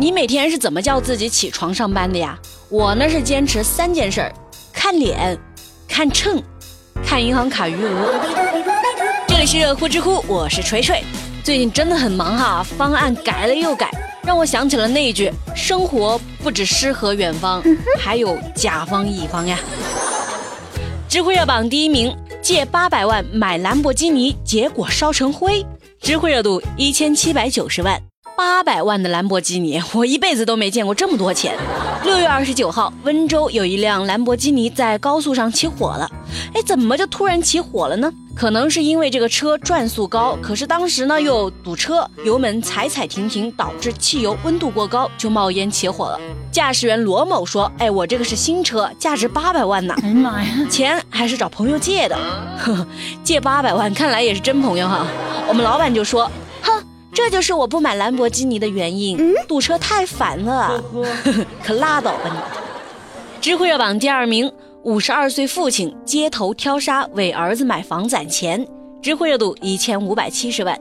[0.00, 2.34] 你每天是怎么叫自己起床上班的呀？
[2.70, 4.32] 我呢是坚持三件事儿：
[4.72, 5.38] 看脸、
[5.86, 6.42] 看秤、
[7.04, 8.18] 看银行卡余额。
[9.28, 11.04] 这里是热乎知乎，我是锤锤。
[11.44, 13.90] 最近真的很忙哈，方案改了又改，
[14.24, 17.62] 让我想起了那一句：生活不止诗和远方，
[18.00, 19.58] 还有甲方乙方呀。
[21.10, 25.62] 知乎热榜第一名，借八百万买兰博基尼，结果烧成灰。
[26.00, 28.00] 知乎热度一千七百九十万。
[28.40, 31.54] 八百万的兰博基尼，我一辈子都没见过这么多钱。
[32.04, 36.10] 六月二十九号，温州有一辆兰博基尼在高速上起火了。
[36.54, 38.10] 哎，怎么就突然起火了呢？
[38.34, 46.18] 可能是因为这个车转速高，可是当时呢又堵车，油门踩踩停停，导致汽油温度过高，就冒烟起火了。
[46.50, 49.94] 驾驶员罗某说：“哎，我这个是新车，价值八百万呢。
[50.02, 52.16] 哎呀妈呀，钱还是找朋友借的。
[52.58, 52.86] 呵
[53.22, 55.06] 借八百万，看来也是真朋友哈。
[55.46, 56.30] 我们老板就说。”
[57.12, 60.82] 这就是我不买兰博基尼的原因，堵车太烦了。
[61.62, 63.40] 可拉倒吧你！
[63.40, 64.50] 知乎热榜第二名，
[64.84, 68.66] 五十二岁父亲街头挑沙为儿子买房攒钱，
[69.02, 70.78] 知乎热度一千五百七十万。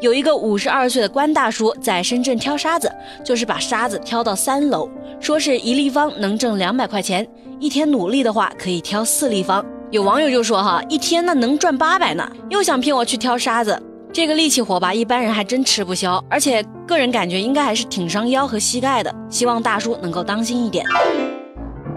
[0.00, 2.90] 有一个五十二岁的关大叔在深圳挑沙子，
[3.24, 4.88] 就是把沙子挑到三楼，
[5.20, 7.26] 说是一立方能挣两百块钱，
[7.60, 9.64] 一天努力的话可以挑四立方。
[9.90, 13.80] 有网友就说哈，一天那能赚八百呢，又想骗我去挑沙子。
[14.18, 19.14] 这个力气活吧，一般人还真吃不消，而且个人感觉应该还是挺伤腰和膝盖的。
[19.30, 20.84] 希望大叔能够当心一点。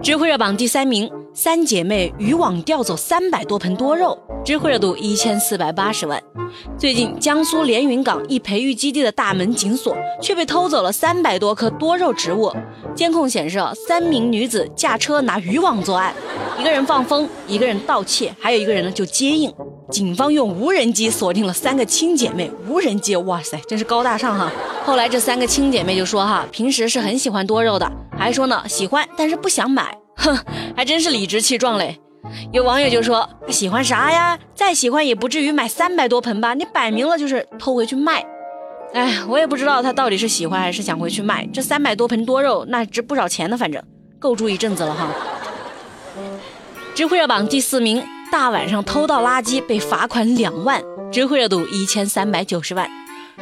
[0.03, 6.21] 知乎热榜第三名，三姐妹渔网钓走三百多盆多肉，知乎热度一千四百八十万。
[6.77, 12.53] 最近江苏连云港一培育基地的大门紧锁，却被偷走了三百多棵多肉植物。
[12.93, 16.13] 监控显示，三名女子驾车拿渔网作案，
[16.59, 19.51] 一个人放风，一个人盗窃，还有一个人呢就接应。
[19.91, 24.49] 警方用无人机锁定了三个亲姐妹，无人机，哇塞，真是高大上哈！
[24.85, 30.35] 后来这三个亲姐妹就说哈，平时是很喜欢多肉的，还说呢喜欢，但是不想买，哼，
[30.75, 31.99] 还真是理直气壮嘞。
[32.53, 34.39] 有网友就说喜欢啥呀？
[34.55, 36.53] 再喜欢也不至于买三百多盆吧？
[36.53, 38.25] 你摆明了就是偷回去卖。
[38.93, 41.45] 哎，我也不知道他到底是喜欢还是想回去卖。
[41.51, 43.83] 这三百多盆多肉那值不少钱呢，反正
[44.19, 45.09] 够住一阵子了哈。
[46.95, 48.01] 知乎热榜第四名。
[48.31, 50.81] 大晚上偷倒垃圾被罚款两万，
[51.11, 52.89] 知乎热度一千三百九十万。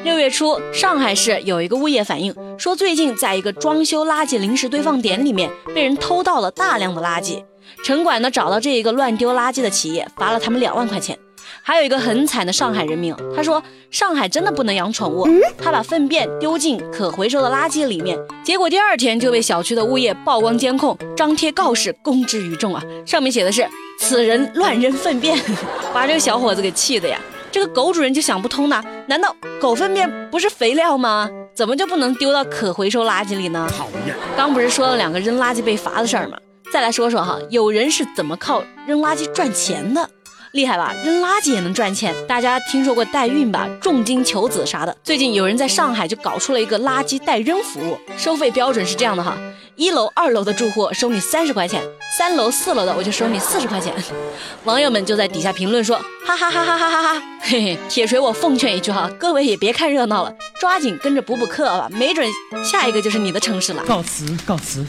[0.04, 7.44] 六月初，上海市有一个物业反映说，最近在一个装修垃圾临时堆放点里面被人偷倒了大量的垃圾。
[7.84, 11.16] 城管呢找到这一个乱丢垃圾的企业，罚了他们两万块钱。
[11.62, 13.62] 还有一个很惨的上海人民，他说
[13.92, 15.28] 上海真的不能养宠物，
[15.62, 23.68] 他把粪便丢进可回收的垃圾里面，结果第二天就被小区的物业曝光监控，张贴告示公之于众啊，上面写的是
[24.00, 25.38] 此人乱扔粪便，
[25.94, 27.20] 把这个小伙子给气的呀。
[27.52, 31.30] 这个狗主人就想不通呢，难道狗粪便不是肥料吗？
[31.54, 33.68] 怎么就不能丢到可回收垃圾里呢？
[33.78, 34.16] 讨厌！
[34.38, 36.38] 刚不是说了两个扔垃圾被罚的事儿吗？
[36.72, 40.10] 再来说说哈，有人是怎么靠扔垃圾赚钱的？
[40.54, 40.94] 厉害吧？
[41.06, 42.14] 扔垃圾也能赚钱？
[42.28, 43.70] 大家听说过代孕吧？
[43.82, 44.98] 重金求子啥的？
[45.04, 49.38] 最近有人在上海就搞出了一个垃圾代扔服务，收费标准是这样的哈：
[49.76, 51.84] 一楼、二楼的住户收你三十块钱，
[52.18, 53.94] 三楼、四楼的我就收你四十块钱。
[54.66, 55.96] 网友们就在底下评论说：
[56.26, 57.22] 哈哈哈哈哈哈哈！
[57.42, 62.28] 嘿嘿，铁锤，我奉劝一句哈，各位也别看热闹了，抓紧跟着补补课吧，没准
[62.64, 63.84] 下一个就是你的城市了。
[63.86, 64.86] 告辞，告辞。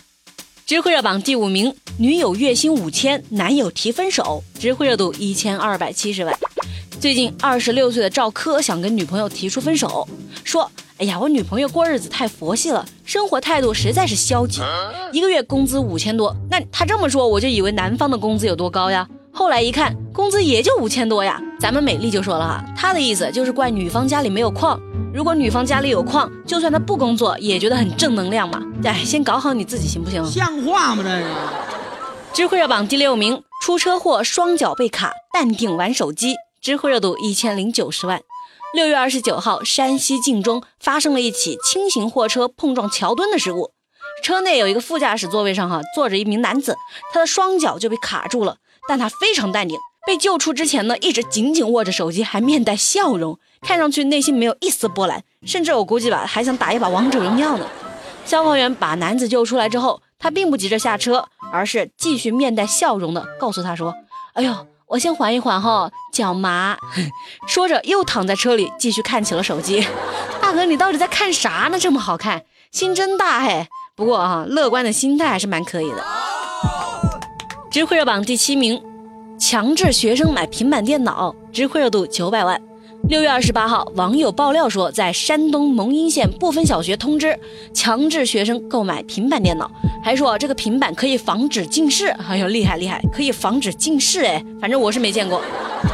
[0.66, 6.34] 知乎热榜第五名，女友月薪五千，男友提分手，知乎热度一千二百七十万。
[6.98, 10.08] 最近二十六岁的赵柯想跟女朋友提出分手，
[10.42, 14.62] 说：“哎呀，我女朋友过日子太佛系了，生活态度实在是消极，
[15.12, 19.06] 一个月工资五千多。”那他这么说，我就以为男方的工资有多高呀？
[19.30, 21.38] 后来一看，工资也就五千多呀。
[21.60, 24.80] 咱们美丽就说了哈，他的意思就是怪女方家里没有矿。
[25.12, 28.62] 如果女方家里有矿，就算她不工作，也觉得很正能量嘛。
[28.84, 30.24] 哎，先搞好你自己行不行？
[30.24, 31.02] 像话吗？
[31.02, 31.79] 这个。
[32.32, 38.22] 知乎热榜第六名，出车祸双脚被卡，淡定玩手机，知乎热度一千零九十万。
[38.72, 43.72] 六月二十九号，山西晋中发生了一起轻型货车碰撞桥墩的事故，
[44.22, 46.76] 车内有一个副驾驶座位上哈坐着一名男子，
[47.12, 49.76] 他的双脚就被卡住了，但他非常淡定。
[50.06, 57.66] 被救出之前呢，一直紧紧握着手机，还面带笑容，看上去内心没有一丝波澜，甚至我估计吧，还想打一把王者荣耀呢。
[58.24, 63.94] 消防员把男子救出来之后，他并不急着下车，而是继续面带笑容的告诉他说
[64.34, 66.76] ：“哎呦，我先缓一缓哈，脚麻。”
[67.46, 69.86] 说着又躺在车里继续看起了手机。
[70.40, 71.78] 大哥，你到底在看啥呢？
[71.78, 73.66] 这么好看，心真大嘿。
[73.94, 76.04] 不过啊，乐观的心态还是蛮可以的。
[77.70, 78.82] 知乎热榜第七名。
[79.38, 82.60] 强制学生买平板电脑，知乎热度九百万。
[83.08, 87.36] 六月二十八号，网友爆料说，在山东蒙阴县部分小学通知
[87.74, 89.68] 强制学生购买平板电脑，
[90.02, 92.06] 还说这个平板可以防止近视。
[92.28, 94.44] 哎呦，厉害厉害，可以防止近视哎！
[94.60, 95.42] 反正我是没见过。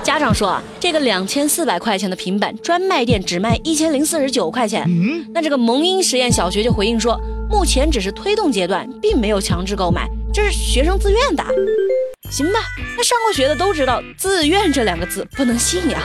[0.03, 4.85] 家长说啊，这个两千四百块钱的平板专卖店只卖一千零四十九块钱。
[4.87, 7.19] 嗯，那这个蒙阴实验小学就回应说，
[7.49, 11.43] 目前只是推动阶段，并没有强制购买，这是学生自愿的。
[12.31, 12.59] 行吧，
[12.95, 15.99] 那上过学的都知道，自愿这两个字不能信呀。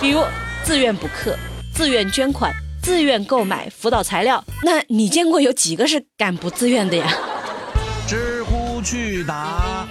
[0.00, 0.20] 比如。
[0.66, 1.38] 自愿补课、
[1.72, 2.52] 自愿捐款、
[2.82, 7.06] 自愿购买辅导材料，那你见过有几个是敢不自愿的呀？
[8.08, 9.86] 知乎趣答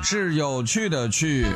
[0.00, 1.46] 是有趣的趣。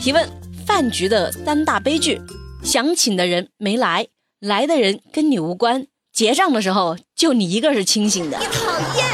[0.00, 0.28] 提问：
[0.66, 2.20] 饭局的三大悲剧，
[2.64, 4.08] 想请的人没来，
[4.40, 8.38] 来的人跟你无关，结账的时候就你一个是清醒的。
[8.40, 9.06] 你讨厌。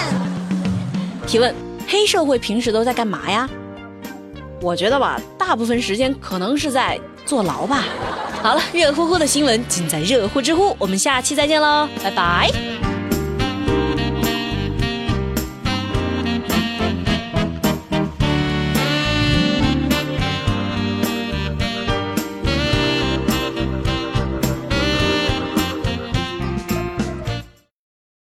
[1.26, 1.54] 提问：
[1.86, 3.46] 黑社会平时都在干嘛呀？
[4.62, 7.84] 我觉得吧，大部分时间可能是在坐牢吧。
[8.48, 12.67] 好了，热乎乎的新闻尽在热乎知乎，我们下期再见喽，拜拜。